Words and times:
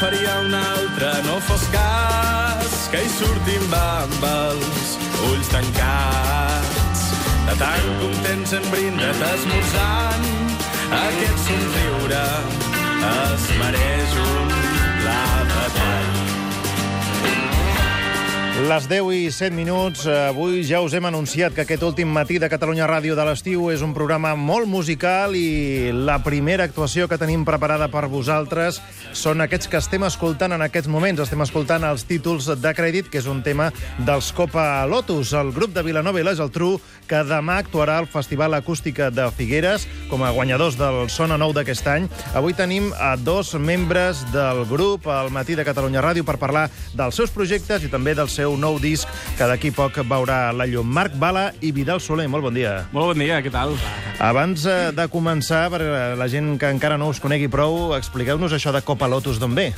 faria 0.00 0.40
una 0.40 0.60
altra, 0.74 1.12
no 1.26 1.40
fos 1.40 1.62
cas 1.72 2.74
que 2.92 3.00
hi 3.02 3.08
sortim 3.10 3.72
amb 3.78 4.26
els 4.28 4.92
ulls 5.30 5.50
tancats. 5.50 7.02
De 7.48 7.56
tan 7.62 7.88
contents 8.02 8.54
hem 8.58 8.68
brindat 8.74 9.24
esmorzant, 9.32 10.30
aquest 11.00 11.42
somriure 11.48 12.22
es 13.10 13.50
mereix 13.64 14.16
un 14.28 14.56
pla 15.02 15.20
de 15.50 15.66
tall. 15.80 16.17
Les 18.58 18.88
10 18.90 19.12
i 19.14 19.30
7 19.30 19.54
minuts. 19.54 20.02
Avui 20.10 20.64
ja 20.66 20.80
us 20.82 20.90
hem 20.96 21.04
anunciat 21.06 21.54
que 21.54 21.62
aquest 21.62 21.82
últim 21.86 22.10
matí 22.10 22.40
de 22.42 22.48
Catalunya 22.50 22.88
Ràdio 22.90 23.14
de 23.14 23.22
l'estiu 23.22 23.68
és 23.70 23.84
un 23.86 23.92
programa 23.94 24.32
molt 24.34 24.66
musical 24.66 25.36
i 25.38 25.92
la 25.94 26.16
primera 26.26 26.66
actuació 26.66 27.06
que 27.06 27.20
tenim 27.20 27.44
preparada 27.46 27.86
per 27.86 28.08
vosaltres 28.10 28.80
són 29.14 29.44
aquests 29.44 29.70
que 29.70 29.78
estem 29.78 30.02
escoltant 30.08 30.56
en 30.56 30.64
aquests 30.66 30.90
moments. 30.90 31.22
Estem 31.22 31.44
escoltant 31.46 31.86
els 31.86 32.02
títols 32.08 32.48
de 32.50 32.72
crèdit, 32.74 33.06
que 33.06 33.22
és 33.22 33.28
un 33.30 33.44
tema 33.46 33.70
dels 34.02 34.32
Copa 34.34 34.82
Lotus. 34.90 35.36
El 35.38 35.54
grup 35.54 35.70
de 35.70 35.86
Vilanova 35.86 36.18
i 36.18 36.26
la 36.26 36.34
Geltrú, 36.34 36.80
que 37.06 37.22
demà 37.24 37.60
actuarà 37.62 38.00
al 38.02 38.10
Festival 38.10 38.58
Acústica 38.58 39.12
de 39.14 39.30
Figueres 39.38 39.86
com 40.10 40.26
a 40.26 40.34
guanyadors 40.34 40.76
del 40.76 41.06
Sona 41.14 41.38
Nou 41.38 41.54
d'aquest 41.54 41.86
any. 41.94 42.10
Avui 42.34 42.58
tenim 42.58 42.90
a 42.98 43.14
dos 43.16 43.54
membres 43.54 44.26
del 44.34 44.66
grup 44.66 45.06
al 45.06 45.30
matí 45.30 45.54
de 45.54 45.64
Catalunya 45.64 46.02
Ràdio 46.02 46.26
per 46.26 46.40
parlar 46.42 46.66
dels 46.98 47.14
seus 47.14 47.30
projectes 47.30 47.86
i 47.86 47.94
també 47.94 48.18
del 48.18 48.28
seu 48.28 48.47
nou 48.56 48.78
disc 48.80 49.08
que 49.36 49.50
d'aquí 49.50 49.72
poc 49.74 50.00
veurà 50.08 50.52
la 50.56 50.66
llum. 50.70 50.88
Marc 50.88 51.18
Bala 51.20 51.50
i 51.60 51.72
Vidal 51.76 52.00
Soler, 52.00 52.28
molt 52.30 52.46
bon 52.48 52.56
dia. 52.56 52.86
Molt 52.94 53.12
bon 53.12 53.20
dia, 53.20 53.42
què 53.44 53.52
tal? 53.52 53.76
Abans 54.18 54.64
eh, 54.64 54.90
de 54.96 55.08
començar, 55.12 55.66
per 55.74 55.82
la 56.18 56.28
gent 56.32 56.54
que 56.58 56.72
encara 56.72 56.96
no 56.96 57.10
us 57.12 57.20
conegui 57.20 57.50
prou, 57.52 57.92
expliqueu-nos 57.98 58.56
això 58.56 58.72
de 58.72 58.84
Copa 58.86 59.10
Lotus 59.10 59.42
d'on 59.42 59.58
ve. 59.58 59.72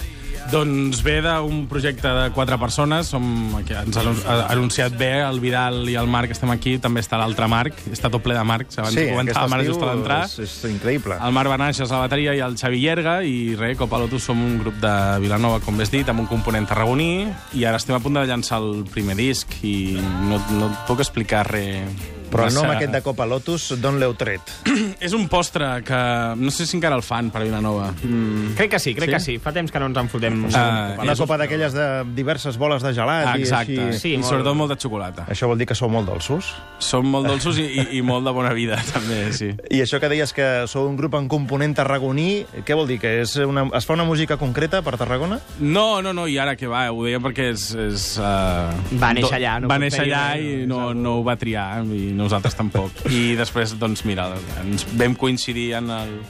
Doncs 0.51 1.03
ve 1.05 1.19
d'un 1.23 1.67
projecte 1.71 2.09
de 2.09 2.31
quatre 2.35 2.57
persones, 2.59 3.11
som, 3.13 3.25
que 3.67 3.77
ens 3.77 3.99
ha 4.01 4.05
anunciat 4.51 4.97
bé, 4.99 5.13
el 5.23 5.41
Vidal 5.43 5.85
i 5.93 5.97
el 6.01 6.09
Marc 6.11 6.33
estem 6.35 6.51
aquí, 6.55 6.77
també 6.83 7.05
està 7.05 7.21
l'altre 7.21 7.47
Marc, 7.51 7.79
està 7.93 8.11
tot 8.11 8.25
ple 8.25 8.35
de 8.35 8.45
Marcs, 8.49 8.81
abans 8.81 8.97
Sí, 8.97 9.05
aquest 9.05 9.15
comentàvem 9.15 9.57
ara 9.59 9.67
just 9.69 9.85
a 9.85 10.21
és, 10.25 10.39
és 10.47 10.55
increïble. 10.73 11.19
El 11.21 11.37
Marc 11.37 11.53
Benaixes 11.53 11.91
a 11.91 11.99
la 11.99 12.07
bateria 12.09 12.35
i 12.35 12.45
el 12.45 12.57
Xavi 12.59 12.81
Llerga, 12.83 13.19
i 13.23 13.57
res, 13.61 13.77
Copa 13.79 14.01
Lotus 14.03 14.27
som 14.31 14.41
un 14.43 14.57
grup 14.63 14.81
de 14.83 14.95
Vilanova, 15.23 15.61
com 15.65 15.79
has 15.81 15.93
dit, 15.93 16.09
amb 16.09 16.25
un 16.25 16.31
component 16.31 16.67
tarragoní, 16.71 17.29
i 17.55 17.67
ara 17.69 17.79
estem 17.79 17.99
a 17.99 18.03
punt 18.03 18.19
de 18.19 18.25
llançar 18.31 18.63
el 18.65 18.87
primer 18.91 19.19
disc, 19.21 19.61
i 19.63 19.99
no, 20.01 20.41
no 20.57 20.73
et 20.73 20.81
puc 20.89 21.05
explicar 21.05 21.47
res 21.53 22.19
Però 22.31 22.47
el 22.49 22.55
nom 22.55 22.67
massa- 22.67 22.77
aquest 22.79 22.93
de 22.95 23.03
Copa 23.03 23.27
Lotus, 23.27 23.69
d'on 23.81 23.99
l'heu 24.01 24.15
tret? 24.15 24.41
És 25.01 25.13
un 25.17 25.27
postre 25.29 25.83
que 25.87 26.01
no 26.39 26.51
sé 26.55 26.67
si 26.67 26.77
encara 26.79 26.97
el 26.97 27.03
fan 27.03 27.31
per 27.35 27.43
a 27.43 27.45
Vilanova. 27.45 27.91
Mm. 28.03 28.55
Crec 28.59 28.71
que 28.77 28.79
sí, 28.83 28.95
crec 28.95 29.11
Sí? 29.11 29.15
que 29.15 29.21
sí. 29.21 29.39
Fa 29.43 29.53
temps 29.53 29.73
que 29.73 29.81
no 29.83 29.87
ens 29.91 29.99
en 29.99 30.09
fotem. 30.13 30.45
Ah, 30.55 30.95
Una 31.03 31.17
copa 31.19 31.37
d'aquelles 31.41 31.73
de 31.75 31.87
diverses 32.15 32.57
boles 32.61 32.83
de 32.83 32.93
gelat 32.95 33.35
Exacte, 33.37 33.73
i 33.75 33.79
així... 33.89 33.99
Sí, 34.01 34.13
i 34.15 34.19
molt- 34.21 34.29
sobretot 34.31 34.57
molt 34.57 34.71
de 34.75 34.79
xocolata. 34.81 35.27
Això 35.31 35.49
vol 35.51 35.59
dir 35.59 35.67
que 35.67 35.75
sou 35.75 35.89
molt 35.91 36.07
dolços? 36.09 36.53
Som 36.79 37.07
molt 37.11 37.27
dolços 37.33 37.59
i, 37.59 37.67
i, 37.67 37.87
i 37.99 38.03
molt 38.07 38.25
de 38.27 38.33
bona 38.37 38.53
vida, 38.55 38.79
també, 38.95 39.33
sí. 39.37 39.51
I 39.71 39.83
això 39.83 39.99
que 40.01 40.09
deies 40.13 40.33
que 40.37 40.49
sou 40.71 40.87
un 40.89 40.97
grup 40.97 41.15
en 41.19 41.27
component 41.29 41.75
tarragoní, 41.77 42.45
què 42.67 42.77
vol 42.79 42.87
dir? 42.91 43.01
Que 43.03 43.17
és 43.25 43.35
una, 43.43 43.67
es 43.77 43.87
fa 43.89 43.95
una 43.99 44.05
música 44.07 44.37
concreta 44.41 44.83
per 44.87 44.97
Tarragona? 45.01 45.41
No, 45.61 46.01
no, 46.03 46.13
no, 46.17 46.27
i 46.31 46.39
ara 46.39 46.55
que 46.57 46.69
va, 46.71 46.87
ho 46.93 47.05
deia 47.07 47.19
perquè 47.23 47.51
és... 47.55 47.71
és 47.75 48.07
uh, 48.21 48.71
Va 49.01 49.13
néixer 49.17 49.37
allà, 49.41 49.57
no 49.63 49.69
Va 49.71 49.79
néixer 49.83 50.05
allà 50.07 50.25
i 50.39 50.67
no, 50.69 50.91
no, 50.93 50.95
no 50.95 51.15
ho 51.21 51.25
va 51.27 51.37
triar, 51.41 51.83
i 51.91 52.11
nosaltres 52.21 52.55
tampoc. 52.59 52.93
I 53.11 53.35
després, 53.41 53.75
doncs, 53.81 54.05
mira, 54.09 54.29
ens 54.63 54.87
vam 55.01 55.17
coincidir 55.19 55.73
en 55.81 55.91
el- 55.91 56.21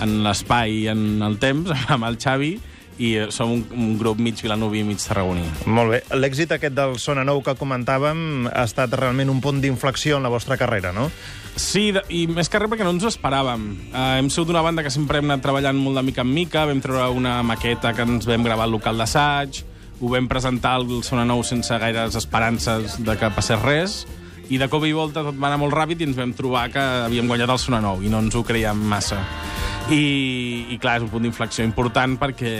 en 0.00 0.20
l'espai 0.22 0.84
i 0.84 0.88
en 0.88 1.22
el 1.26 1.38
temps 1.42 1.70
amb 1.94 2.04
el 2.06 2.18
Xavi, 2.22 2.52
i 2.98 3.12
eh, 3.14 3.28
som 3.30 3.52
un, 3.54 3.60
un 3.78 3.92
grup 3.98 4.18
mig 4.18 4.40
vilanoví 4.42 4.80
i 4.80 4.84
mig 4.86 4.98
tarragoní. 4.98 5.44
Molt 5.70 5.90
bé. 5.92 6.00
L'èxit 6.18 6.50
aquest 6.56 6.74
del 6.74 6.96
Sona 6.98 7.22
Nou 7.26 7.38
que 7.46 7.54
comentàvem 7.54 8.48
ha 8.50 8.64
estat 8.66 8.90
realment 8.98 9.30
un 9.30 9.38
punt 9.40 9.60
d'inflexió 9.62 10.16
en 10.18 10.26
la 10.26 10.32
vostra 10.32 10.56
carrera, 10.58 10.90
no? 10.92 11.06
Sí, 11.58 11.92
i 12.14 12.24
més 12.30 12.50
que 12.50 12.58
res 12.58 12.70
perquè 12.70 12.82
no 12.86 12.90
ens 12.94 13.06
ho 13.06 13.10
esperàvem. 13.10 13.64
Uh, 13.92 14.18
hem 14.18 14.28
sigut 14.30 14.50
una 14.50 14.62
banda 14.66 14.82
que 14.86 14.90
sempre 14.94 15.18
hem 15.18 15.30
anat 15.30 15.42
treballant 15.46 15.78
molt 15.78 15.98
de 15.98 16.04
mica 16.06 16.22
en 16.26 16.30
mica, 16.34 16.64
vam 16.66 16.82
treure 16.82 17.06
una 17.14 17.36
maqueta 17.46 17.94
que 17.94 18.02
ens 18.06 18.26
vam 18.30 18.42
gravar 18.46 18.66
al 18.66 18.74
local 18.74 18.98
d'assaig, 18.98 19.62
ho 20.00 20.10
vam 20.12 20.26
presentar 20.30 20.76
al 20.78 20.86
Sona 21.06 21.24
Nou 21.26 21.42
sense 21.46 21.74
gaires 21.82 22.14
esperances 22.18 22.98
de 23.02 23.16
que 23.18 23.30
passés 23.34 23.62
res, 23.62 23.96
i 24.48 24.58
de 24.60 24.68
cop 24.72 24.84
i 24.88 24.94
volta 24.96 25.24
tot 25.26 25.36
va 25.36 25.50
anar 25.50 25.60
molt 25.60 25.76
ràpid 25.76 26.00
i 26.00 26.08
ens 26.08 26.18
vam 26.18 26.32
trobar 26.36 26.68
que 26.72 26.84
havíem 27.08 27.28
guanyat 27.28 27.52
el 27.52 27.60
Sona 27.60 27.82
Nou 27.84 28.02
i 28.04 28.12
no 28.12 28.22
ens 28.24 28.36
ho 28.38 28.44
creiem 28.46 28.80
massa. 28.94 29.20
I, 29.88 30.66
i 30.68 30.76
clar, 30.76 30.98
és 30.98 31.04
un 31.06 31.08
punt 31.08 31.24
d'inflexió 31.24 31.64
important 31.64 32.18
perquè 32.20 32.50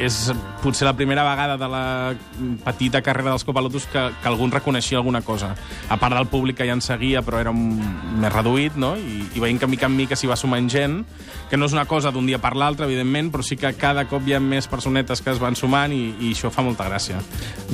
és 0.00 0.14
potser 0.62 0.86
la 0.88 0.94
primera 0.96 1.20
vegada 1.26 1.58
de 1.60 1.68
la 1.68 1.82
petita 2.64 3.02
carrera 3.04 3.34
dels 3.34 3.44
Copa 3.44 3.60
Lotus 3.60 3.84
que, 3.92 4.00
que 4.22 4.30
algú 4.30 4.46
en 4.48 4.54
reconeixia 4.54 4.96
alguna 4.96 5.20
cosa. 5.20 5.52
A 5.92 5.98
part 6.00 6.16
del 6.16 6.30
públic 6.32 6.56
que 6.56 6.64
ja 6.64 6.72
ens 6.72 6.88
seguia, 6.88 7.20
però 7.20 7.42
era 7.42 7.52
un, 7.52 7.76
més 8.20 8.32
reduït, 8.32 8.78
no? 8.80 8.94
I, 8.96 9.26
i 9.36 9.42
veient 9.44 9.60
que 9.60 9.68
mica 9.68 9.90
en 9.90 9.96
mica 9.98 10.16
s'hi 10.16 10.30
va 10.30 10.38
sumant 10.40 10.70
gent, 10.72 11.02
que 11.50 11.60
no 11.60 11.68
és 11.68 11.76
una 11.76 11.84
cosa 11.84 12.12
d'un 12.14 12.24
dia 12.24 12.40
per 12.40 12.54
l'altre, 12.56 12.88
evidentment, 12.88 13.28
però 13.34 13.44
sí 13.44 13.58
que 13.60 13.74
cada 13.76 14.06
cop 14.08 14.24
hi 14.24 14.38
ha 14.38 14.40
més 14.40 14.68
personetes 14.70 15.20
que 15.20 15.34
es 15.34 15.42
van 15.42 15.58
sumant 15.60 15.92
i, 15.92 16.14
i 16.24 16.32
això 16.32 16.48
fa 16.54 16.64
molta 16.64 16.88
gràcia. 16.88 17.20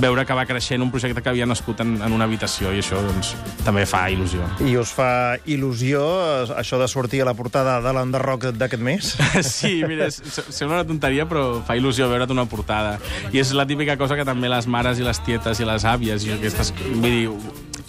Veure 0.02 0.26
que 0.26 0.34
va 0.34 0.48
creixent 0.50 0.82
un 0.82 0.90
projecte 0.90 1.22
que 1.22 1.30
havia 1.30 1.46
nascut 1.46 1.84
en, 1.86 1.94
en 2.02 2.18
una 2.18 2.26
habitació 2.26 2.74
i 2.74 2.82
això 2.82 2.98
doncs, 3.06 3.36
també 3.62 3.86
fa 3.86 4.02
il·lusió. 4.10 4.50
I 4.66 4.74
us 4.82 4.90
fa 4.98 5.38
il·lusió 5.46 6.02
eh, 6.02 6.58
això 6.58 6.82
de 6.82 6.90
sortir 6.90 7.22
a 7.22 7.30
la 7.30 7.38
portada 7.38 7.78
de 7.84 7.94
l'Underrock 7.94 8.50
d'aquest 8.58 8.79
mes? 8.84 9.14
Sí, 9.46 9.82
mira, 9.86 10.10
sembla 10.10 10.80
una 10.80 10.86
tonteria, 10.88 11.26
però 11.30 11.60
fa 11.66 11.76
il·lusió 11.78 12.08
veure't 12.10 12.30
una 12.34 12.46
portada. 12.50 12.98
I 13.32 13.40
és 13.42 13.52
la 13.56 13.66
típica 13.68 13.96
cosa 14.00 14.16
que 14.18 14.24
també 14.28 14.48
les 14.52 14.66
mares 14.70 14.98
i 15.00 15.06
les 15.06 15.20
tietes 15.26 15.60
i 15.60 15.68
les 15.68 15.84
àvies 15.88 16.26
i 16.28 16.34
aquestes... 16.36 16.72
Vull 16.94 17.10
dir, 17.10 17.28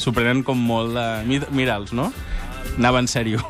s'ho 0.02 0.14
prenen 0.16 0.44
com 0.48 0.58
molt 0.58 0.96
de... 0.98 1.06
mi- 1.30 1.44
Mira'ls, 1.52 1.92
no? 1.98 2.12
Anava 2.78 3.00
en 3.04 3.08
sèrio. 3.12 3.42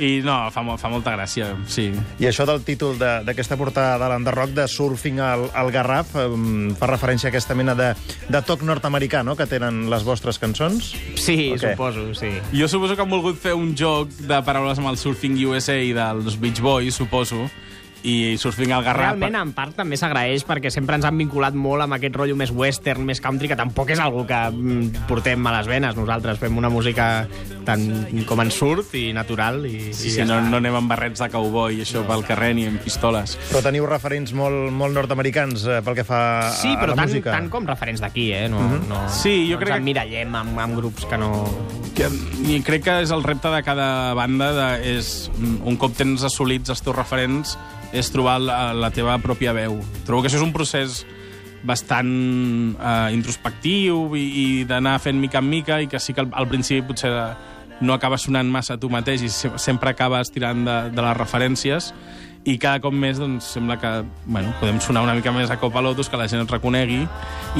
I 0.00 0.20
no, 0.24 0.34
fa, 0.52 0.62
fa 0.80 0.88
molta 0.92 1.12
gràcia, 1.14 1.50
sí. 1.70 1.90
I 2.20 2.26
això 2.30 2.46
del 2.48 2.62
títol 2.66 2.96
de- 2.98 3.20
d'aquesta 3.26 3.56
portada 3.60 3.98
de 4.00 4.08
l'Underrock, 4.12 4.50
de 4.56 4.66
Surfing 4.68 5.20
al, 5.20 5.46
al 5.54 5.70
Garraf, 5.74 6.14
em, 6.24 6.74
fa 6.78 6.88
referència 6.90 7.28
a 7.28 7.30
aquesta 7.34 7.54
mena 7.54 7.74
de, 7.78 7.92
de 8.28 8.42
toc 8.42 8.62
nord-americà, 8.66 9.22
no?, 9.24 9.36
que 9.38 9.46
tenen 9.46 9.84
les 9.92 10.02
vostres 10.04 10.38
cançons? 10.42 10.92
Sí, 11.20 11.52
O 11.54 11.58
què? 11.60 11.72
suposo, 11.74 12.08
sí. 12.18 12.32
Jo 12.56 12.68
suposo 12.68 12.96
que 12.96 13.02
han 13.06 13.10
volgut 13.12 13.38
fer 13.40 13.54
un 13.54 13.74
joc 13.78 14.08
de 14.26 14.42
paraules 14.46 14.78
amb 14.82 14.90
el 14.92 14.98
Surfing 15.00 15.36
USA 15.46 15.76
i 15.78 15.92
dels 15.96 16.36
Beach 16.40 16.60
Boys, 16.64 16.96
suposo, 16.98 17.46
i 18.02 18.36
Surfing 18.40 18.72
al 18.72 18.82
Garraf... 18.84 19.16
Realment, 19.18 19.34
en 19.36 19.50
part, 19.52 19.74
també 19.76 19.96
s'agraeix 20.00 20.44
perquè 20.48 20.70
sempre 20.72 20.96
ens 20.96 21.04
han 21.04 21.18
vinculat 21.20 21.52
molt 21.58 21.84
amb 21.84 21.98
aquest 21.98 22.14
rotllo 22.16 22.36
més 22.38 22.52
western, 22.54 23.04
més 23.04 23.20
country, 23.20 23.48
que 23.50 23.56
tampoc 23.58 23.90
és 23.92 24.00
algo 24.00 24.22
que 24.28 24.38
mm, 24.50 25.04
portem 25.10 25.44
a 25.50 25.52
les 25.58 25.68
venes. 25.68 25.96
Nosaltres 25.98 26.38
fem 26.40 26.56
una 26.56 26.70
música 26.72 27.26
tant 27.66 27.84
com 28.26 28.40
en 28.40 28.50
surt 28.54 28.94
i 28.96 29.10
natural. 29.16 29.60
I, 29.68 29.90
Sí, 29.90 30.08
i 30.08 30.10
sí, 30.12 30.16
ja 30.20 30.24
no, 30.24 30.38
està. 30.38 30.48
no 30.52 30.60
anem 30.62 30.78
amb 30.80 30.88
barrets 30.94 31.20
de 31.20 31.28
cowboy 31.32 31.76
i 31.76 31.82
això 31.84 32.04
pel 32.08 32.24
carrer 32.24 32.54
ni 32.56 32.64
amb 32.70 32.80
pistoles. 32.84 33.36
Però 33.50 33.60
teniu 33.64 33.84
referents 33.90 34.32
molt, 34.36 34.70
molt 34.72 34.96
nord-americans 34.96 35.66
eh, 35.68 35.80
pel 35.84 35.98
que 35.98 36.04
fa 36.08 36.20
a, 36.46 36.52
Sí, 36.56 36.72
a 36.72 36.78
però 36.80 36.94
la 36.94 37.02
tant, 37.02 37.10
música. 37.10 37.34
tant 37.36 37.50
com 37.52 37.68
referents 37.68 38.00
d'aquí, 38.00 38.30
eh? 38.32 38.46
No, 38.48 38.62
no, 38.88 39.02
Sí, 39.12 39.44
jo 39.50 39.58
no 39.58 39.64
crec 39.64 39.74
ens 39.74 39.76
que- 39.76 39.82
emmirallem 39.84 40.34
amb, 40.40 40.58
amb 40.64 40.78
grups 40.80 41.04
que 41.10 41.18
no... 41.20 41.30
Que, 41.94 42.06
I 42.48 42.60
crec 42.64 42.84
que 42.86 42.94
és 43.02 43.10
el 43.12 43.22
repte 43.26 43.50
de 43.52 43.60
cada 43.66 44.14
banda, 44.16 44.52
de, 44.56 44.68
és 44.96 45.28
mm, 45.36 45.60
un 45.68 45.76
cop 45.76 45.92
tens 45.98 46.22
assolits 46.24 46.70
els 46.72 46.80
teus 46.86 46.96
referents, 46.96 47.58
és 47.92 48.10
trobar 48.12 48.38
la, 48.42 48.58
la 48.76 48.90
teva 48.94 49.16
pròpia 49.22 49.54
veu. 49.56 49.80
Trobo 50.06 50.22
que 50.22 50.30
això 50.30 50.40
és 50.40 50.46
un 50.46 50.54
procés 50.54 51.02
bastant 51.66 52.10
eh, 52.74 53.12
introspectiu 53.12 54.16
i, 54.16 54.24
i 54.24 54.46
d'anar 54.68 54.98
fent 55.02 55.20
mica 55.20 55.42
en 55.42 55.50
mica 55.50 55.80
i 55.82 55.90
que 55.90 56.00
sí 56.00 56.14
que 56.16 56.24
al, 56.24 56.30
al 56.32 56.48
principi 56.48 56.86
potser 56.88 57.12
no 57.80 57.96
acabes 57.96 58.26
sonant 58.28 58.48
massa 58.52 58.78
tu 58.80 58.88
mateix 58.92 59.24
i 59.24 59.30
se, 59.32 59.50
sempre 59.60 59.92
acabes 59.92 60.32
tirant 60.32 60.64
de, 60.64 60.76
de 60.94 61.04
les 61.04 61.16
referències 61.16 61.92
i 62.48 62.56
cada 62.56 62.80
cop 62.80 62.94
més 62.96 63.18
doncs, 63.20 63.50
sembla 63.56 63.76
que 63.80 63.90
bueno, 64.24 64.54
podem 64.60 64.78
sonar 64.80 65.02
una 65.04 65.14
mica 65.16 65.32
més 65.32 65.50
a 65.52 65.58
Copa 65.60 65.82
Lotus, 65.84 66.08
que 66.08 66.16
la 66.16 66.28
gent 66.30 66.40
et 66.40 66.52
reconegui, 66.54 67.02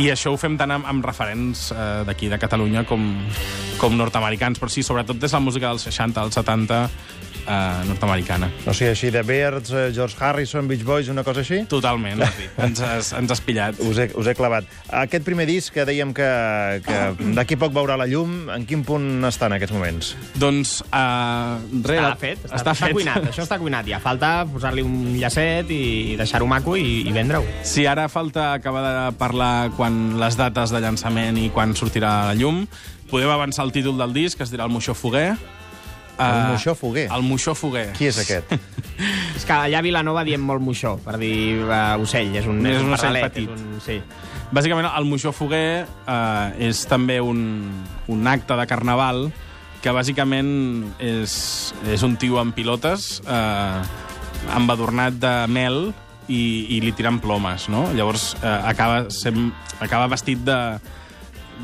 i 0.00 0.08
això 0.08 0.32
ho 0.32 0.38
fem 0.40 0.56
tant 0.56 0.72
amb, 0.72 0.88
amb 0.88 1.04
referents 1.04 1.66
eh, 1.74 1.88
d'aquí, 2.08 2.30
de 2.32 2.38
Catalunya, 2.40 2.86
com, 2.88 3.04
com 3.80 3.98
nord-americans, 3.98 4.60
però 4.60 4.72
sí, 4.72 4.84
sobretot 4.86 5.20
des 5.20 5.28
de 5.28 5.36
la 5.36 5.44
música 5.44 5.68
dels 5.68 5.84
60 5.84 6.24
als 6.24 6.40
70, 6.40 6.80
eh, 7.50 7.84
nord-americana. 7.88 8.50
O 8.66 8.74
sigui, 8.74 8.90
així 8.94 9.10
de 9.10 9.22
Beards, 9.26 9.72
eh, 9.74 9.88
George 9.94 10.16
Harrison, 10.20 10.68
Beach 10.70 10.84
Boys, 10.86 11.10
una 11.12 11.24
cosa 11.26 11.42
així? 11.42 11.64
Totalment, 11.70 12.22
dit. 12.38 12.50
ens, 12.62 12.82
has, 12.84 13.12
ens 13.18 13.34
has 13.34 13.42
pillat. 13.44 13.80
Us 13.84 13.98
he, 13.98 14.08
us 14.14 14.30
he 14.30 14.34
clavat. 14.38 14.68
Aquest 15.02 15.26
primer 15.26 15.46
disc 15.50 15.74
que 15.74 15.84
dèiem 15.88 16.14
que, 16.16 16.30
que 16.86 17.00
d'aquí 17.36 17.58
poc 17.60 17.74
veurà 17.76 17.98
la 18.00 18.06
llum, 18.10 18.48
en 18.54 18.66
quin 18.68 18.84
punt 18.86 19.26
està 19.28 19.50
en 19.50 19.56
aquests 19.58 19.74
moments? 19.76 20.12
Doncs, 20.40 20.76
uh, 20.88 21.58
res, 21.84 22.00
Està 22.00 22.14
fet, 22.20 22.44
està, 22.46 22.60
està, 22.60 22.76
està 22.76 22.92
cuinat, 22.94 23.28
això 23.32 23.44
està 23.46 23.60
cuinat. 23.60 23.88
Ja 23.90 24.00
falta 24.02 24.32
posar-li 24.50 24.84
un 24.86 25.16
llacet 25.20 25.70
i 25.74 25.82
deixar-ho 26.20 26.48
maco 26.50 26.76
i, 26.78 27.02
i 27.08 27.14
vendre-ho. 27.14 27.44
Sí, 27.66 27.86
ara 27.90 28.08
falta 28.12 28.52
acabar 28.54 28.84
de 28.86 28.94
parlar 29.20 29.70
quan 29.76 30.20
les 30.20 30.38
dates 30.38 30.72
de 30.74 30.82
llançament 30.82 31.38
i 31.40 31.50
quan 31.54 31.74
sortirà 31.78 32.12
a 32.20 32.26
la 32.32 32.38
llum. 32.38 32.64
Podem 33.10 33.30
avançar 33.30 33.64
el 33.66 33.72
títol 33.74 33.98
del 33.98 34.12
disc, 34.14 34.38
que 34.38 34.46
es 34.46 34.52
dirà 34.52 34.68
El 34.68 34.74
Moixó 34.74 34.94
Foguer. 34.94 35.34
El 36.20 36.36
Eh, 36.36 36.48
Moixó 36.52 36.74
Foguer. 36.76 37.06
El 37.10 37.22
Moixó 37.26 37.54
Foguer. 37.56 37.88
Qui 37.96 38.10
és 38.10 38.18
aquest? 38.20 38.52
És 39.38 39.46
que 39.48 39.56
allà 39.56 39.80
a 39.80 39.84
Vilanova 39.84 40.22
diem 40.26 40.42
molt 40.44 40.60
moixó, 40.60 40.98
per 41.00 41.16
dir 41.20 41.62
uh, 41.64 41.96
ocell. 42.02 42.34
És 42.36 42.48
un, 42.50 42.60
És 42.68 42.82
un 42.82 42.92
ocell 42.92 43.16
pardalet, 43.16 43.32
petit. 43.32 43.48
És 43.48 43.62
un, 43.64 43.80
sí. 43.80 43.96
Bàsicament, 44.52 44.90
el 44.98 45.06
Moixó 45.08 45.30
Foguer 45.32 45.86
eh, 45.86 46.66
és 46.68 46.82
també 46.90 47.20
un, 47.22 47.40
un 48.10 48.26
acte 48.26 48.56
de 48.58 48.66
carnaval 48.66 49.28
que 49.80 49.92
bàsicament 49.94 50.50
és, 50.98 51.34
és 51.88 52.02
un 52.04 52.16
tio 52.20 52.40
amb 52.42 52.52
pilotes 52.56 53.22
eh, 53.24 53.82
embadurnat 54.58 55.16
de 55.22 55.34
mel 55.48 55.78
i, 56.26 56.42
i 56.76 56.80
li 56.82 56.92
tiren 56.98 57.20
plomes, 57.22 57.68
no? 57.72 57.86
Llavors 57.96 58.34
eh, 58.42 58.58
acaba, 58.74 59.04
sem, 59.14 59.48
acaba 59.80 60.10
vestit 60.12 60.42
de... 60.46 60.58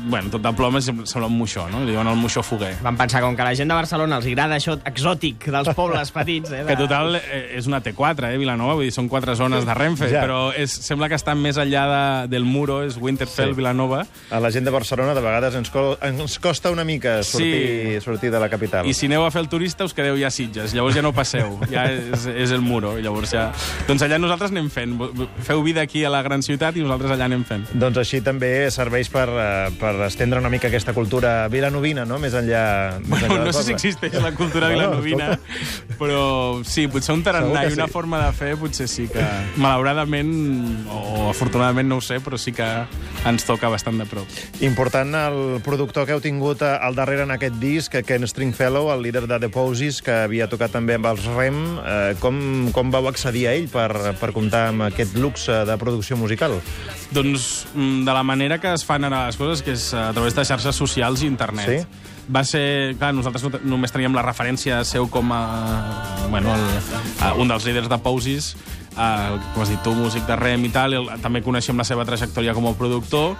Bueno, 0.07 0.29
tot 0.29 0.41
de 0.41 0.51
plomes 0.53 0.85
sembla 0.85 1.27
un 1.27 1.37
moixó, 1.37 1.65
no? 1.69 1.81
Li 1.83 1.91
diuen 1.91 2.07
el 2.07 2.15
moixó 2.15 2.43
foguer. 2.45 2.75
Vam 2.83 2.95
pensar, 2.97 3.21
com 3.21 3.35
que 3.35 3.41
a 3.41 3.45
la 3.49 3.55
gent 3.57 3.67
de 3.69 3.75
Barcelona 3.75 4.17
els 4.21 4.27
agrada 4.29 4.55
això 4.55 4.77
exòtic 4.87 5.47
dels 5.51 5.69
pobles 5.75 6.11
petits... 6.15 6.51
Eh, 6.51 6.61
de... 6.63 6.67
Que 6.69 6.77
total 6.79 7.15
eh, 7.19 7.57
és 7.57 7.67
una 7.67 7.81
T4, 7.83 8.29
eh, 8.31 8.37
Vilanova, 8.39 8.75
vull 8.77 8.85
dir, 8.87 8.93
són 8.95 9.09
quatre 9.11 9.35
zones 9.35 9.65
de 9.67 9.73
Renfe, 9.75 10.07
Ja. 10.11 10.21
però 10.23 10.51
és, 10.55 10.71
sembla 10.71 11.09
que 11.09 11.17
està 11.19 11.33
més 11.35 11.57
enllà 11.59 11.83
de, 11.91 12.03
del 12.31 12.45
muro, 12.45 12.81
és 12.85 12.97
Winterfell, 13.01 13.51
Sí. 13.51 13.57
Vilanova, 13.57 14.05
A 14.31 14.39
la 14.43 14.51
gent 14.51 14.65
de 14.65 14.71
Barcelona 14.71 15.13
de 15.15 15.21
vegades 15.21 15.55
ens, 15.55 15.69
co 15.73 15.97
ens 16.01 16.37
costa 16.39 16.71
una 16.71 16.83
mica 16.83 17.21
sortir, 17.23 17.97
Sí. 17.97 18.01
sortir 18.05 18.31
de 18.31 18.39
la 18.39 18.49
capital. 18.49 18.85
I 18.87 18.93
si 18.93 19.07
aneu 19.07 19.25
a 19.25 19.31
fer 19.31 19.41
el 19.41 19.49
turista 19.49 19.83
us 19.85 19.93
quedeu 19.93 20.15
ja 20.19 20.27
a 20.27 20.31
Sitges, 20.31 20.73
llavors 20.73 20.95
ja 20.95 21.01
no 21.01 21.11
passeu, 21.13 21.57
ja 21.71 21.85
és, 21.91 22.25
és 22.27 22.51
el 22.51 22.61
muro, 22.61 22.95
llavors 22.99 23.31
ja... 23.33 23.49
Doncs 23.87 24.01
allà 24.05 24.17
nosaltres 24.19 24.51
anem 24.51 24.69
fent, 24.69 24.97
feu 25.43 25.63
vida 25.63 25.81
aquí 25.81 26.03
a 26.05 26.09
la 26.13 26.21
gran 26.23 26.43
ciutat 26.43 26.75
i 26.77 26.83
nosaltres 26.85 27.11
allà 27.15 27.25
anem 27.29 27.43
fent. 27.47 27.65
Doncs 27.73 27.97
així 28.03 28.21
també 28.21 28.69
serveix 28.71 29.09
per, 29.13 29.27
eh, 29.29 29.71
per 29.87 30.07
estendre 30.07 30.39
una 30.39 30.49
mica 30.51 30.67
aquesta 30.67 30.93
cultura 30.93 31.47
vilanovina, 31.51 32.03
no? 32.07 32.19
Més 32.19 32.35
enllà, 32.35 32.99
més 32.99 33.23
enllà 33.23 33.27
Bueno, 33.31 33.45
no 33.47 33.53
sé 33.55 33.63
si 33.69 33.75
existeix 33.75 34.17
la 34.19 34.33
cultura 34.35 34.69
vilanovina, 34.71 35.31
però 35.99 36.23
sí, 36.67 36.87
potser 36.91 37.15
un 37.15 37.23
tarannà 37.23 37.63
i 37.67 37.75
una 37.75 37.87
sí. 37.87 37.93
forma 37.93 38.19
de 38.25 38.31
fer 38.35 38.53
potser 38.59 38.89
sí 38.91 39.07
que, 39.11 39.23
malauradament, 39.55 40.33
o 40.91 41.29
afortunadament 41.31 41.87
no 41.87 42.01
ho 42.01 42.03
sé, 42.03 42.19
però 42.23 42.39
sí 42.41 42.51
que 42.55 42.67
ens 43.27 43.47
toca 43.47 43.71
bastant 43.71 44.01
de 44.01 44.07
prop. 44.09 44.27
Important 44.65 45.15
el 45.19 45.39
productor 45.65 46.07
que 46.07 46.15
heu 46.15 46.23
tingut 46.23 46.63
eh, 46.65 46.73
al 46.83 46.97
darrere 46.97 47.23
en 47.27 47.33
aquest 47.35 47.57
disc, 47.61 47.95
Ken 48.07 48.27
Stringfellow, 48.27 48.91
el 48.93 49.05
líder 49.05 49.25
de 49.29 49.39
The 49.45 49.51
Posies, 49.53 50.01
que 50.03 50.23
havia 50.25 50.49
tocat 50.51 50.75
també 50.75 50.97
amb 50.97 51.09
els 51.13 51.27
Rem. 51.35 51.61
Eh, 51.79 52.13
com, 52.23 52.39
com 52.75 52.91
vau 52.93 53.07
accedir 53.09 53.47
a 53.47 53.55
ell 53.57 53.69
per, 53.71 53.89
per 54.19 54.33
comptar 54.35 54.67
amb 54.73 54.87
aquest 54.89 55.15
luxe 55.19 55.63
de 55.67 55.79
producció 55.79 56.19
musical? 56.19 56.59
Doncs 57.15 57.67
mm, 57.73 58.03
de 58.07 58.15
la 58.15 58.23
manera 58.27 58.59
que 58.59 58.73
es 58.73 58.83
fan 58.87 59.07
ara 59.07 59.25
les 59.27 59.39
coses, 59.39 59.63
que 59.63 59.75
és 59.75 59.76
a 59.93 60.09
través 60.15 60.35
de 60.35 60.45
xarxes 60.47 60.75
socials 60.75 61.23
i 61.23 61.29
internet. 61.29 61.69
Sí? 61.69 62.13
Va 62.33 62.43
ser... 62.43 62.95
Clar, 62.99 63.13
nosaltres 63.15 63.63
només 63.63 63.93
teníem 63.93 64.15
la 64.17 64.23
referència 64.25 64.81
seu 64.87 65.07
com 65.11 65.31
a... 65.31 65.41
Bueno, 66.31 66.55
el, 66.55 66.65
a 67.23 67.33
un 67.39 67.51
dels 67.51 67.67
líders 67.67 67.87
de 67.91 67.99
Pousis, 68.03 68.51
eh, 68.97 69.37
com 69.53 69.63
has 69.63 69.71
dit 69.71 69.81
tu, 69.85 69.95
músic 69.95 70.27
de 70.27 70.35
Rem 70.39 70.67
i 70.67 70.73
tal, 70.73 70.95
i 70.95 70.99
el, 70.99 71.11
també 71.23 71.43
coneixem 71.45 71.79
la 71.79 71.87
seva 71.87 72.05
trajectòria 72.07 72.55
com 72.57 72.67
a 72.67 72.75
productor, 72.77 73.35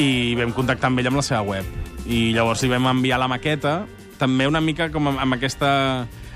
i 0.00 0.34
vam 0.38 0.54
contactar 0.56 0.92
amb 0.92 1.02
ell 1.02 1.10
amb 1.10 1.20
la 1.20 1.26
seva 1.26 1.42
web. 1.44 1.66
I 2.06 2.30
llavors 2.36 2.62
li 2.62 2.70
vam 2.72 2.88
enviar 2.94 3.18
la 3.20 3.30
maqueta, 3.30 3.82
també 4.22 4.46
una 4.46 4.62
mica 4.62 4.88
com 4.94 5.10
amb, 5.10 5.22
amb 5.22 5.38
aquesta 5.38 5.72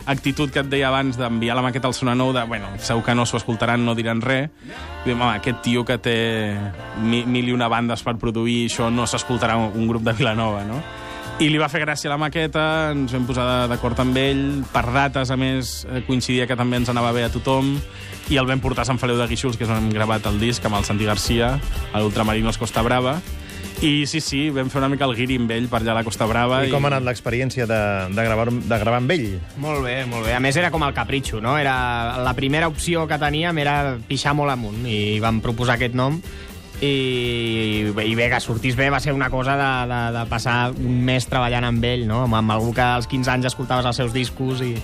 actitud 0.07 0.51
que 0.51 0.63
et 0.63 0.69
deia 0.71 0.89
abans 0.89 1.19
d'enviar 1.19 1.57
la 1.59 1.65
maqueta 1.67 1.89
al 1.91 1.95
Sonanou 1.95 2.33
de, 2.33 2.45
bueno, 2.47 2.71
segur 2.79 3.05
que 3.05 3.15
no 3.15 3.27
s'ho 3.27 3.41
escoltaran, 3.41 3.85
no 3.85 3.95
diran 3.99 4.23
res. 4.23 4.51
I 5.05 5.11
diem, 5.11 5.21
home, 5.21 5.35
aquest 5.35 5.63
tio 5.67 5.85
que 5.85 5.99
té 6.03 6.17
mi, 7.03 7.25
mil 7.27 7.51
i 7.51 7.55
una 7.57 7.69
bandes 7.69 8.05
per 8.07 8.17
produir, 8.23 8.67
això 8.71 8.91
no 8.91 9.07
s'escoltarà 9.07 9.59
un, 9.61 9.73
un 9.75 9.91
grup 9.91 10.07
de 10.07 10.15
Vilanova, 10.17 10.65
no? 10.67 10.81
I 11.37 11.51
li 11.53 11.59
va 11.61 11.69
fer 11.69 11.83
gràcia 11.83 12.09
la 12.09 12.17
maqueta, 12.17 12.95
ens 12.95 13.13
vam 13.13 13.27
posar 13.29 13.67
d'acord 13.69 13.99
amb 14.01 14.17
ell, 14.17 14.45
per 14.73 14.87
dates, 14.89 15.29
a 15.29 15.37
més, 15.37 15.83
eh, 15.85 16.01
coincidia 16.07 16.47
que 16.49 16.57
també 16.57 16.79
ens 16.81 16.89
anava 16.89 17.11
bé 17.13 17.27
a 17.27 17.33
tothom, 17.33 17.75
i 18.33 18.39
el 18.41 18.49
vam 18.49 18.63
portar 18.65 18.87
a 18.87 18.89
Sant 18.89 18.97
Feliu 19.03 19.19
de 19.21 19.27
Guíxols, 19.29 19.59
que 19.59 19.67
és 19.67 19.71
on 19.71 19.77
hem 19.83 19.91
gravat 19.93 20.25
el 20.31 20.41
disc, 20.41 20.65
amb 20.65 20.79
el 20.81 20.87
Santi 20.89 21.05
Garcia, 21.05 21.59
a 21.93 22.01
l'Ultramarinos 22.01 22.57
Costa 22.57 22.81
Brava, 22.87 23.19
i 23.85 24.07
sí, 24.09 24.23
sí, 24.25 24.41
vam 24.55 24.71
fer 24.73 24.81
una 24.81 24.89
mica 24.89 25.05
el 25.05 25.15
guiri 25.19 25.37
amb 25.41 25.51
ell 25.53 25.69
per 25.69 25.83
allà 25.83 25.93
a 25.93 25.99
la 25.99 26.05
Costa 26.07 26.27
Brava. 26.29 26.63
I 26.65 26.73
com 26.73 26.87
ha 26.87 26.91
anat 26.95 27.05
l'experiència 27.05 27.67
de, 27.69 27.81
de, 28.09 28.25
gravar, 28.25 28.49
de 28.51 28.81
gravar 28.81 29.01
amb 29.03 29.13
ell? 29.13 29.27
Molt 29.61 29.85
bé, 29.85 29.99
molt 30.09 30.25
bé. 30.29 30.35
A 30.37 30.41
més, 30.41 30.57
era 30.57 30.73
com 30.73 30.85
el 30.87 30.97
capritxo, 30.97 31.43
no? 31.45 31.59
Era 31.61 31.77
la 32.25 32.35
primera 32.39 32.71
opció 32.73 33.05
que 33.11 33.21
teníem 33.21 33.61
era 33.65 33.97
pixar 34.09 34.37
molt 34.39 34.55
amunt 34.55 34.87
i 34.89 35.19
vam 35.23 35.43
proposar 35.45 35.77
aquest 35.77 35.97
nom 35.99 36.21
i, 36.81 37.89
i 37.89 38.15
bé, 38.17 38.29
que 38.29 38.41
sortís 38.41 38.77
bé 38.77 38.89
va 38.93 39.01
ser 39.01 39.15
una 39.17 39.31
cosa 39.33 39.57
de, 39.57 39.69
de, 39.93 40.01
de 40.19 40.25
passar 40.29 40.57
un 40.73 40.99
mes 41.05 41.25
treballant 41.29 41.65
amb 41.71 41.85
ell, 41.89 42.07
no? 42.09 42.23
amb, 42.27 42.37
amb 42.37 42.57
algú 42.57 42.75
que 42.77 42.85
als 42.85 43.09
15 43.09 43.33
anys 43.33 43.53
escoltaves 43.53 43.89
els 43.93 44.03
seus 44.05 44.17
discos 44.17 44.65
i... 44.65 44.75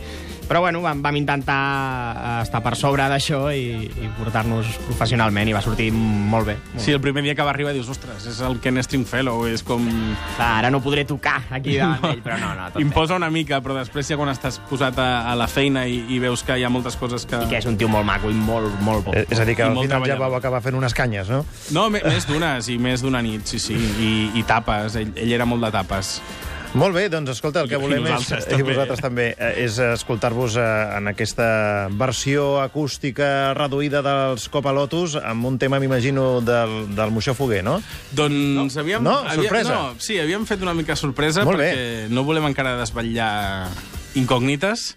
Però 0.52 0.60
bueno, 0.60 0.82
vam, 0.82 1.00
vam 1.00 1.16
intentar 1.16 2.12
eh, 2.12 2.42
estar 2.42 2.60
per 2.60 2.74
sobre 2.76 3.06
d'això 3.08 3.46
i, 3.56 3.86
i 3.88 4.08
portar-nos 4.18 4.74
professionalment 4.84 5.48
i 5.48 5.54
va 5.56 5.62
sortir 5.64 5.86
molt 5.96 6.44
bé. 6.50 6.58
Molt 6.74 6.84
Sí, 6.84 6.92
el 6.92 7.00
primer 7.00 7.22
dia 7.24 7.32
que 7.32 7.46
va 7.46 7.54
arribar 7.54 7.72
dius, 7.72 7.88
ostres, 7.88 8.26
és 8.28 8.42
el 8.44 8.58
Ken 8.60 8.76
Stringfellow, 8.84 9.46
és 9.48 9.64
com... 9.64 9.86
Clar, 10.34 10.50
ara 10.58 10.68
no 10.68 10.82
podré 10.84 11.06
tocar 11.08 11.38
aquí 11.48 11.78
davant 11.80 12.04
d'ell, 12.04 12.20
però 12.20 12.36
no, 12.36 12.52
no, 12.58 12.68
tot 12.68 12.76
bé. 12.76 12.84
Imposa 12.84 13.16
una 13.16 13.32
mica, 13.32 13.62
però 13.64 13.78
després 13.80 14.12
ja 14.12 14.20
quan 14.20 14.28
estàs 14.34 14.60
posat 14.68 15.00
a, 15.00 15.08
a 15.32 15.38
la 15.40 15.48
feina 15.48 15.86
i, 15.88 16.02
i 16.12 16.20
veus 16.20 16.44
que 16.44 16.60
hi 16.60 16.68
ha 16.68 16.74
moltes 16.76 17.00
coses 17.00 17.24
que... 17.24 17.40
I 17.46 17.48
que 17.48 17.64
és 17.64 17.72
un 17.72 17.80
tio 17.80 17.88
molt 17.88 18.04
maco 18.12 18.28
i 18.28 18.36
molt, 18.36 18.76
molt 18.84 19.08
bo. 19.08 19.16
Eh, 19.16 19.24
És 19.32 19.40
a 19.40 19.48
dir, 19.48 19.56
que 19.56 19.64
al 19.64 19.80
final 19.80 20.04
ja 20.04 20.20
vau 20.20 20.36
acabar 20.36 20.60
fent 20.60 20.76
unes 20.76 20.92
canyes, 20.92 21.32
no? 21.32 21.46
No, 21.72 21.88
més 21.96 22.28
d'unes, 22.28 22.68
i 22.68 22.76
més 22.76 23.00
d'una 23.00 23.24
nit, 23.24 23.48
sí, 23.48 23.56
sí, 23.70 23.80
i, 23.80 24.14
i 24.36 24.44
tapes, 24.44 25.00
ell, 25.00 25.16
ell 25.16 25.38
era 25.40 25.48
molt 25.48 25.64
de 25.64 25.72
tapes. 25.80 26.18
Molt 26.72 26.94
bé, 26.96 27.02
doncs 27.12 27.28
escolta, 27.34 27.60
el 27.60 27.68
que 27.68 27.76
I 27.76 27.80
volem 27.82 28.00
és, 28.06 28.10
nosaltres 28.14 28.46
i 28.46 28.50
també. 28.54 28.64
vosaltres 28.70 29.00
també, 29.04 29.26
eh, 29.36 29.50
és 29.66 29.74
escoltar-vos 29.92 30.54
eh, 30.56 30.62
en 30.96 31.10
aquesta 31.10 31.48
versió 32.00 32.62
acústica 32.62 33.52
reduïda 33.58 34.00
dels 34.06 34.46
Copa 34.48 34.72
Lotus 34.72 35.18
amb 35.20 35.44
un 35.50 35.58
tema, 35.60 35.76
m'imagino, 35.82 36.40
del, 36.40 36.94
del 36.96 37.12
Moixó 37.12 37.34
Foguer, 37.36 37.60
no? 37.66 37.76
Doncs 38.16 38.72
no. 38.72 38.80
havíem... 38.80 39.04
No? 39.04 39.18
havíem- 39.20 39.42
Sorpresa? 39.44 39.74
No, 39.76 40.00
sí, 40.00 40.16
havíem 40.18 40.46
fet 40.48 40.64
una 40.64 40.72
mica 40.72 40.96
sorpresa 40.96 41.44
Molt 41.44 41.60
bé. 41.60 41.68
perquè 41.74 42.08
no 42.08 42.24
volem 42.24 42.48
encara 42.48 42.78
desvetllar 42.80 43.68
incògnites 44.16 44.94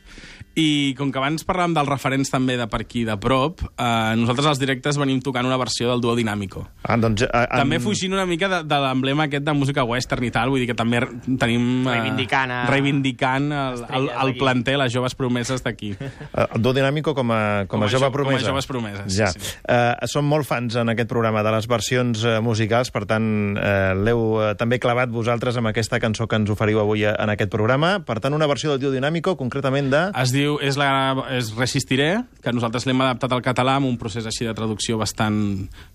i 0.55 0.93
com 0.97 1.11
que 1.11 1.19
abans 1.19 1.43
parlàvem 1.45 1.73
dels 1.75 1.89
referents 1.89 2.29
també 2.31 2.55
de 2.57 2.65
per 2.71 2.79
aquí 2.85 3.03
de 3.03 3.17
prop, 3.19 3.59
eh, 3.75 4.13
nosaltres 4.15 4.47
als 4.47 4.59
directes 4.61 4.95
venim 4.97 5.19
tocant 5.21 5.45
una 5.45 5.57
versió 5.59 5.89
del 5.91 5.99
duo 6.01 6.15
Dinàmico. 6.15 6.65
Ah, 6.83 6.95
doncs, 6.97 7.23
eh, 7.23 7.29
en- 7.33 7.59
També 7.65 7.79
fugint 7.83 8.13
una 8.13 8.25
mica 8.25 8.47
de, 8.47 8.61
de 8.63 8.79
l'emblema 8.79 9.25
aquest 9.27 9.43
de 9.43 9.53
música 9.53 9.83
western 9.83 10.23
i 10.23 10.31
tal, 10.31 10.49
vull 10.49 10.59
dir 10.63 10.67
que 10.71 10.77
també 10.77 11.01
tenim... 11.39 11.85
eh, 11.87 11.91
Reivindicant 11.91 12.51
a- 12.51 12.65
Reivindicant 12.71 13.51
el, 13.51 13.83
el, 13.99 14.09
el 14.23 14.33
planter, 14.39 14.77
les 14.79 14.93
joves 14.93 15.15
promeses 15.15 15.61
d'aquí. 15.65 15.91
Eh, 15.99 16.45
El 16.55 16.61
duo 16.61 16.71
dinàmico 16.73 17.13
com 17.13 17.31
a, 17.35 17.65
com 17.67 17.79
Com 17.81 17.83
a 17.83 17.89
jove 17.91 18.05
jo- 18.07 18.11
com 18.11 18.21
a 18.21 18.23
promesa. 18.23 18.47
joves 18.47 18.67
promeses, 18.67 19.11
sí, 19.11 19.19
Ja. 19.19 19.27
sí. 19.33 19.39
Eh, 19.67 20.07
som 20.07 20.23
molt 20.25 20.47
fans 20.47 20.75
en 20.79 20.87
aquest 20.89 21.09
programa 21.09 21.43
de 21.43 21.51
les 21.51 21.67
versions 21.67 22.23
eh, 22.23 22.39
musicals, 22.39 22.91
per 22.95 23.03
tant, 23.09 23.57
eh, 23.57 23.93
l'heu 23.97 24.39
eh, 24.41 24.55
també 24.55 24.79
clavat 24.79 25.09
vosaltres 25.11 25.57
amb 25.57 25.67
aquesta 25.67 25.99
cançó 25.99 26.27
que 26.29 26.37
ens 26.39 26.49
oferiu 26.49 26.79
avui 26.79 27.03
eh, 27.03 27.11
en 27.19 27.29
aquest 27.29 27.51
programa. 27.51 27.99
Per 28.05 28.21
tant, 28.23 28.33
una 28.33 28.47
versió 28.47 28.71
del 28.71 28.79
duo 28.79 28.91
dinàmico, 28.95 29.35
concretament 29.35 29.91
de... 29.91 30.03
Es 30.21 30.31
diu, 30.31 30.44
és, 30.63 30.77
la, 30.79 30.89
és 31.35 31.51
Resistiré, 31.57 32.09
que 32.43 32.53
nosaltres 32.55 32.87
l'hem 32.87 33.01
adaptat 33.05 33.35
al 33.35 33.43
català 33.45 33.77
amb 33.79 33.89
un 33.89 33.97
procés 34.01 34.27
així 34.29 34.47
de 34.47 34.55
traducció 34.57 34.99
bastant 35.01 35.39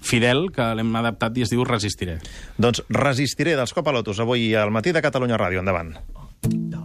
fidel, 0.03 0.49
que 0.55 0.71
l'hem 0.77 0.93
adaptat 1.03 1.39
i 1.39 1.47
es 1.47 1.55
diu 1.55 1.65
Resistiré. 1.69 2.19
Doncs 2.61 2.85
resistiré 2.91 3.57
dels 3.59 3.75
Copa 3.77 3.95
Lotus 3.95 4.23
avui 4.23 4.51
al 4.55 4.73
matí 4.75 4.95
de 4.97 5.05
Catalunya 5.05 5.41
Ràdio. 5.41 5.65
Endavant. 5.65 5.95
Quan 6.41 6.80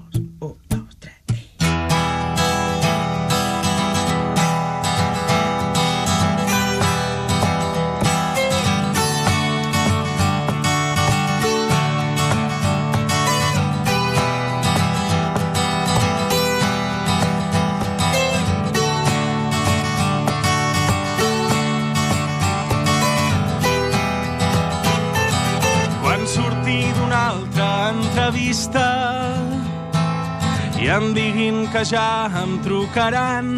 surti 26.65 26.93
d'una 26.97 27.29
altra 27.29 27.89
entrevista. 27.93 28.87
I 30.81 30.87
em 30.89 31.13
diguin 31.13 31.67
que 31.71 31.85
ja 31.85 32.29
em 32.41 32.59
trucaran. 32.63 33.55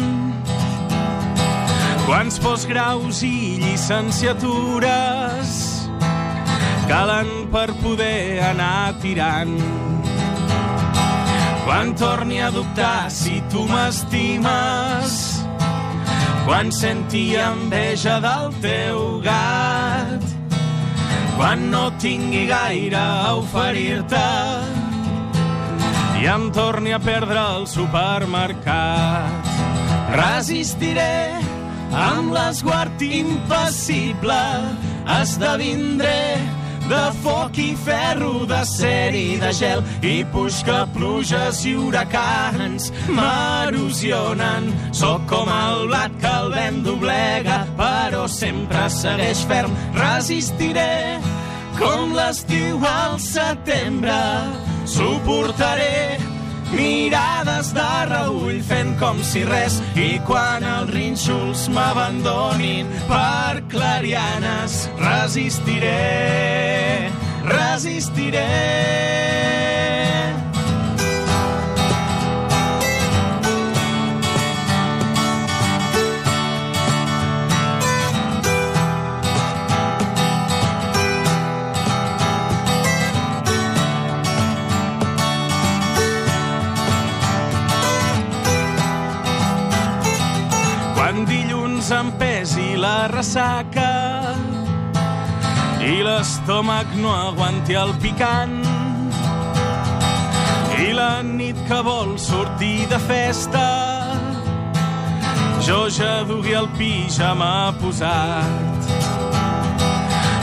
Quants 2.04 2.38
postgraus 2.40 3.22
i 3.22 3.58
llicenciatures 3.60 5.50
calen 6.88 7.48
per 7.52 7.72
poder 7.82 8.40
anar 8.44 8.94
tirant? 9.00 9.56
Quan 11.64 11.94
torni 11.96 12.40
a 12.40 12.50
dubtar 12.50 13.10
si 13.10 13.42
tu 13.52 13.64
m'estimes? 13.68 15.12
Quan 16.44 16.72
senti 16.72 17.36
enveja 17.36 18.20
del 18.24 18.52
teu 18.60 19.20
gat 19.20 19.77
quan 21.38 21.70
no 21.70 21.84
tingui 22.02 22.48
gaire 22.50 22.98
a 22.98 23.36
oferir-te 23.38 24.26
i 26.18 26.26
em 26.26 26.48
torni 26.50 26.90
a 26.90 26.98
perdre 26.98 27.38
al 27.38 27.68
supermercat. 27.70 29.46
Resistiré 30.18 31.38
amb 31.94 32.34
l'esguard 32.34 32.98
impassible, 33.06 34.42
esdevindré 35.20 36.57
de 36.88 37.02
foc 37.22 37.58
i 37.60 37.72
ferro, 37.84 38.46
d'acer 38.48 39.14
i 39.16 39.36
de 39.40 39.50
gel, 39.52 39.82
i 40.02 40.22
puix 40.32 40.62
que 40.66 40.78
pluges 40.94 41.64
i 41.68 41.74
huracans 41.76 42.88
m'erosionen. 43.12 44.70
Sóc 44.96 45.26
com 45.30 45.50
el 45.52 45.86
blat 45.90 46.16
que 46.22 46.32
el 46.42 46.50
vent 46.54 46.80
doblega, 46.86 47.60
però 47.80 48.24
sempre 48.32 48.88
segueix 48.92 49.44
ferm. 49.50 49.76
Resistiré 49.98 51.20
com 51.78 52.16
l'estiu 52.16 52.80
al 52.88 53.20
setembre, 53.22 54.18
suportaré 54.88 56.37
mirades 56.72 57.72
de 57.76 57.88
reull 58.10 58.60
fent 58.68 58.94
com 59.00 59.20
si 59.24 59.44
res 59.48 59.80
i 59.96 60.10
quan 60.28 60.66
els 60.66 60.92
rínxols 60.94 61.66
m'abandonin 61.74 62.90
per 63.10 63.62
clarianes 63.72 64.84
resistiré, 65.02 65.96
resistiré. 67.48 69.57
Ressaca 93.18 93.92
i 95.82 95.94
l'estómac 96.06 96.92
no 97.02 97.10
aguanti 97.10 97.74
el 97.74 97.90
picant. 98.02 98.60
I 100.78 100.92
la 100.94 101.22
nit 101.26 101.58
que 101.66 101.80
vol 101.82 102.14
sortir 102.22 102.86
de 102.92 103.00
festa 103.08 103.64
jo 105.66 105.80
ja 105.90 106.22
dugui 106.28 106.54
el 106.60 106.68
pijama 106.78 107.74
posat. 107.80 108.90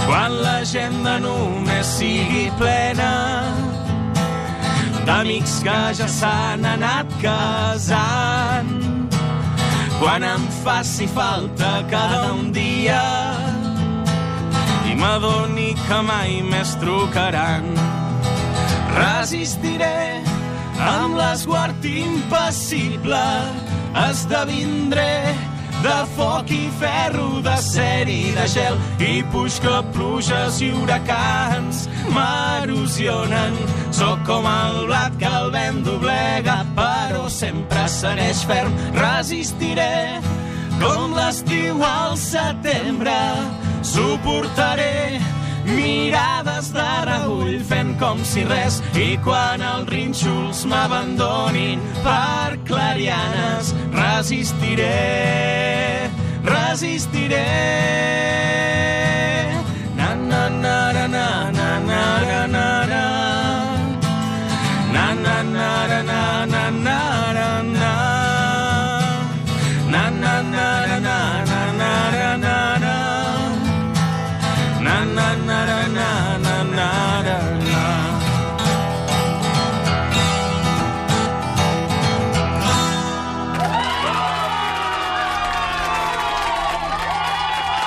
Quan 0.05 0.35
l'agenda 0.43 1.15
només 1.23 1.93
sigui 1.99 2.49
plena 2.59 3.13
d'amics 5.07 5.61
que 5.63 5.79
ja 6.01 6.09
s'han 6.19 6.67
anat 6.75 7.15
casant 7.23 8.84
quan 9.99 10.23
em 10.23 10.47
faci 10.63 11.07
falta 11.07 11.83
cada 11.89 12.33
un 12.33 12.51
dia 12.51 13.01
i 14.89 14.95
m'adoni 14.99 15.73
que 15.87 15.99
mai 16.07 16.41
més 16.51 16.75
trucaran. 16.81 17.67
Resistiré 18.95 20.21
amb 20.79 21.17
l'esguard 21.19 21.85
impassible, 21.89 23.25
esdevindré 24.05 25.35
de 25.85 25.97
foc 26.15 26.49
i 26.51 26.65
ferro, 26.79 27.41
d'acer 27.45 28.07
i 28.09 28.31
de 28.35 28.45
gel, 28.49 28.77
i 29.03 29.19
puix 29.31 29.59
que 29.63 29.75
pluges 29.95 30.61
i 30.65 30.71
huracans 30.73 31.85
m'erosionen. 32.15 33.59
Sóc 33.95 34.23
com 34.27 34.47
el 34.49 34.85
blat 34.89 35.19
que 35.21 35.29
el 35.41 35.51
vent 35.53 35.83
doblega, 35.85 36.63
però 37.05 37.29
sempre 37.29 37.85
segueix 37.91 38.41
ferm. 38.49 38.73
Resistiré 38.97 40.21
com 40.81 41.13
l'estiu 41.15 41.79
al 41.85 42.17
setembre, 42.19 43.15
suportaré 43.85 45.21
mirades 45.65 46.71
de 46.75 46.89
reull 47.09 47.55
fent 47.69 47.95
com 48.01 48.19
si 48.27 48.43
res 48.45 48.81
i 48.99 49.15
quan 49.25 49.63
els 49.65 49.87
rínxols 49.89 50.65
m'abandonin 50.69 51.81
per 52.05 52.57
clarianes 52.67 53.73
resistiré, 53.95 54.91
resistiré. 56.45 57.45
Na 59.95 60.13
na 60.13 60.43
na 60.49 60.77
na 60.91 61.07
na 61.07 61.29
na 61.55 61.71
na 61.87 62.03
na 62.27 62.45
na 62.57 62.84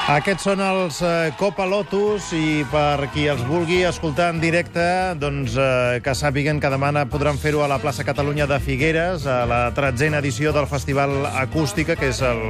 Aquests 0.08 0.46
són 0.46 0.60
els 0.64 1.02
eh, 1.04 1.34
Copa 1.36 1.66
Lotus 1.68 2.30
i 2.32 2.62
per 2.72 3.10
qui 3.12 3.26
els 3.28 3.42
vulgui 3.44 3.82
escoltar 3.84 4.30
en 4.32 4.38
directe, 4.40 4.80
doncs 5.20 5.52
eh, 5.60 5.98
que 6.00 6.14
sàpiguen 6.16 6.62
que 6.64 6.70
demà 6.72 7.04
podran 7.12 7.36
fer-ho 7.36 7.60
a 7.60 7.68
la 7.68 7.76
plaça 7.82 8.06
Catalunya 8.08 8.46
de 8.48 8.56
Figueres, 8.56 9.26
a 9.28 9.42
la 9.44 9.60
tretzena 9.76 10.22
edició 10.24 10.54
del 10.56 10.64
Festival 10.70 11.28
Acústica, 11.28 11.92
que 11.92 12.08
és 12.08 12.22
el, 12.24 12.40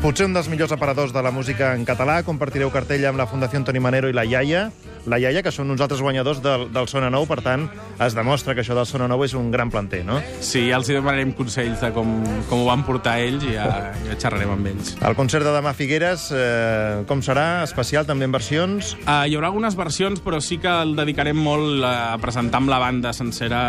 potser 0.00 0.30
un 0.30 0.38
dels 0.38 0.48
millors 0.48 0.72
aparadors 0.72 1.12
de 1.12 1.20
la 1.20 1.34
música 1.34 1.74
en 1.76 1.84
català. 1.84 2.22
Compartireu 2.24 2.72
cartella 2.72 3.12
amb 3.12 3.20
la 3.20 3.28
Fundació 3.28 3.60
Toni 3.68 3.84
Manero 3.84 4.08
i 4.08 4.16
la 4.16 4.24
Iaia, 4.24 4.70
la 5.10 5.18
Iaia, 5.20 5.42
que 5.44 5.52
són 5.52 5.70
uns 5.72 5.82
altres 5.84 6.00
guanyadors 6.04 6.40
del, 6.44 6.68
del 6.72 6.88
Sona 6.90 7.10
Nou, 7.12 7.26
per 7.28 7.40
tant, 7.44 7.66
es 8.02 8.16
demostra 8.16 8.54
que 8.54 8.64
això 8.64 8.76
del 8.76 8.88
Sona 8.88 9.08
Nou 9.10 9.24
és 9.26 9.34
un 9.36 9.50
gran 9.52 9.70
planter, 9.72 10.02
no? 10.06 10.20
Sí, 10.40 10.66
ja 10.70 10.78
els 10.80 10.88
demanarem 10.90 11.34
consells 11.36 11.82
de 11.84 11.90
com, 11.94 12.16
com 12.48 12.64
ho 12.64 12.68
van 12.68 12.84
portar 12.86 13.18
ells 13.22 13.44
i 13.48 13.54
ja, 13.56 13.68
ja 14.06 14.18
xerrarem 14.20 14.54
amb 14.54 14.70
ells. 14.72 14.94
El 15.04 15.16
concert 15.18 15.46
de 15.46 15.52
demà 15.54 15.74
a 15.74 15.76
Figueres, 15.76 16.28
eh, 16.34 17.04
com 17.08 17.22
serà? 17.24 17.64
Especial, 17.66 18.08
també 18.08 18.28
en 18.28 18.34
versions? 18.34 18.94
Uh, 19.04 19.24
hi 19.28 19.36
haurà 19.36 19.50
algunes 19.52 19.76
versions, 19.78 20.22
però 20.24 20.40
sí 20.44 20.58
que 20.62 20.72
el 20.84 20.94
dedicarem 20.96 21.38
molt 21.38 21.84
a 21.84 22.16
presentar 22.22 22.62
amb 22.62 22.72
la 22.72 22.80
banda 22.82 23.12
sencera 23.16 23.60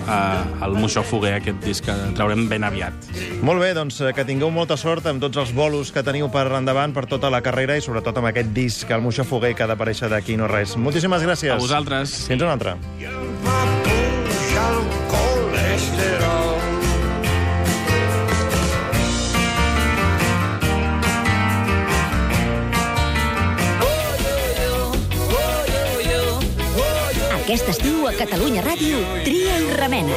uh, 0.00 0.64
el 0.64 0.78
Moixó 0.78 1.04
Foguer, 1.06 1.36
aquest 1.38 1.60
disc 1.64 1.86
que 1.88 1.96
traurem 2.16 2.46
ben 2.48 2.64
aviat. 2.66 3.10
Molt 3.44 3.62
bé, 3.62 3.72
doncs 3.76 4.00
eh, 4.02 4.12
que 4.16 4.24
tingueu 4.28 4.50
molta 4.54 4.76
sort 4.80 5.06
amb 5.10 5.22
tots 5.22 5.38
els 5.40 5.52
bolos 5.56 5.92
que 5.94 6.02
teniu 6.06 6.30
per 6.32 6.46
endavant 6.58 6.94
per 6.96 7.06
tota 7.10 7.30
la 7.32 7.42
carrera 7.44 7.76
i 7.78 7.84
sobretot 7.84 8.18
amb 8.18 8.30
aquest 8.32 8.50
disc, 8.56 8.90
el 8.90 9.04
Moixó 9.04 9.26
Foguer, 9.28 9.54
que 9.56 9.66
ha 9.66 9.70
d'aparèixer 9.70 10.10
d'aquí 10.12 10.36
no 10.40 10.48
res. 10.50 10.77
Moltíssimes 10.78 11.22
gràcies. 11.26 11.52
A 11.52 11.58
vosaltres. 11.58 12.14
Fins 12.28 12.42
una 12.42 12.52
altra. 12.56 12.76
puja 12.78 14.66
el 14.68 14.80
colesterol. 15.12 16.56
Aquest 27.38 27.70
estiu 27.72 28.06
a 28.06 28.12
Catalunya 28.12 28.62
Ràdio, 28.66 29.00
Tria 29.24 29.56
i 29.64 29.70
Remena. 29.78 30.16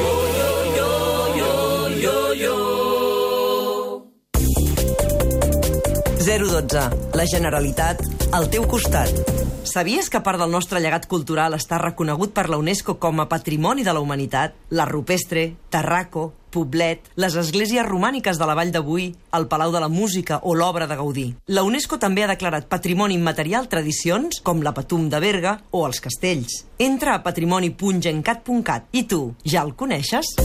012. 6.22 6.84
La 7.18 7.26
Generalitat 7.26 8.04
al 8.32 8.48
teu 8.52 8.68
costat. 8.70 9.51
Sabies 9.64 10.10
que 10.10 10.20
part 10.26 10.40
del 10.42 10.52
nostre 10.52 10.82
llegat 10.82 11.06
cultural 11.08 11.54
està 11.54 11.78
reconegut 11.78 12.34
per 12.34 12.48
la 12.50 12.58
UNESCO 12.58 12.98
com 13.00 13.22
a 13.22 13.28
Patrimoni 13.30 13.84
de 13.86 13.94
la 13.94 14.02
Humanitat? 14.02 14.56
La 14.74 14.88
Rupestre, 14.90 15.54
Tarraco, 15.70 16.34
Poblet, 16.52 17.06
les 17.16 17.36
esglésies 17.40 17.86
romàniques 17.86 18.40
de 18.42 18.48
la 18.50 18.56
Vall 18.58 18.74
d'Avui, 18.74 19.06
el 19.38 19.48
Palau 19.48 19.72
de 19.72 19.80
la 19.80 19.88
Música 19.88 20.42
o 20.44 20.56
l'Obra 20.58 20.88
de 20.90 20.98
Gaudí. 21.00 21.28
La 21.48 21.64
UNESCO 21.64 22.00
també 22.02 22.26
ha 22.26 22.32
declarat 22.34 22.68
patrimoni 22.68 23.16
immaterial 23.16 23.70
tradicions 23.72 24.42
com 24.44 24.66
la 24.66 24.74
Patum 24.74 25.08
de 25.14 25.22
Berga 25.24 25.60
o 25.72 25.86
els 25.88 26.02
castells. 26.04 26.66
Entra 26.78 27.16
a 27.16 27.24
patrimoni.gencat.cat. 27.24 28.90
I 28.92 29.06
tu, 29.08 29.22
ja 29.46 29.62
el 29.64 29.76
coneixes? 29.78 30.36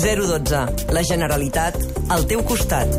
012. 0.00 0.64
La 0.96 1.04
Generalitat 1.06 1.76
al 2.08 2.26
teu 2.26 2.42
costat. 2.42 2.98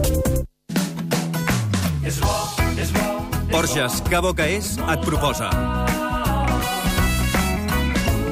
Borges, 3.61 4.01
que 4.09 4.17
bo 4.17 4.33
que 4.33 4.45
és, 4.57 4.71
et 4.89 5.01
proposa. 5.05 5.45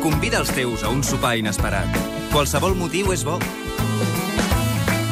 Convida 0.02 0.40
els 0.42 0.50
teus 0.58 0.82
a 0.82 0.90
un 0.90 1.04
sopar 1.06 1.36
inesperat. 1.38 1.86
Qualsevol 2.32 2.74
motiu 2.80 3.14
és 3.14 3.22
bo. 3.28 3.36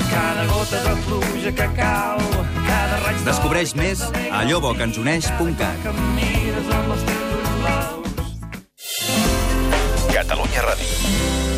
Cada 0.10 0.48
gota 0.50 0.80
de 0.88 0.96
pluja 1.06 1.52
que 1.60 1.68
cau, 1.78 2.18
cada 2.56 2.98
raig 3.04 3.20
de 3.20 3.28
Descobreix 3.30 3.76
més 3.78 4.02
a 4.08 4.40
allobocaensuneix.cat. 4.40 5.86
que 5.86 5.94
em 5.94 6.02
mires 6.18 6.74
amb 6.80 6.98
els 6.98 7.04
teus 7.12 7.30
ulls 7.38 7.54
blaus. 7.62 8.10
Catalunya 10.18 10.66
Ràdio. 10.66 11.57